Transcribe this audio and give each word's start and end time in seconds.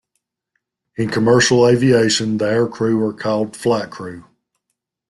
In 0.95 1.09
commercial 1.11 1.67
aviation, 1.67 2.39
the 2.39 2.45
aircrew 2.45 3.07
are 3.07 3.13
called 3.13 3.55
"flight 3.55 3.91
crew". 3.91 4.25